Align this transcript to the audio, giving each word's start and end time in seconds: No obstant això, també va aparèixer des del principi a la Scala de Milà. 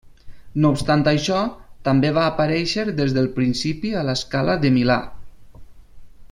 No 0.61 0.69
obstant 0.75 1.03
això, 1.11 1.41
també 1.87 2.11
va 2.15 2.23
aparèixer 2.29 2.87
des 3.01 3.13
del 3.19 3.29
principi 3.37 3.93
a 4.01 4.03
la 4.11 4.17
Scala 4.23 4.57
de 4.65 4.73
Milà. 4.79 4.99